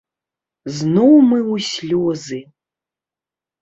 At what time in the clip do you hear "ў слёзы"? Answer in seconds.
1.53-2.39